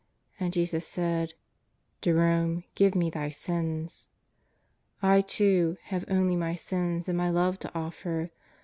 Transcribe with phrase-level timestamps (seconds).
[0.39, 1.35] And Jesus said:
[2.01, 4.07] "Jerome, give Me thy sins."
[5.03, 8.31] I, too, have only my sins and my love to offer.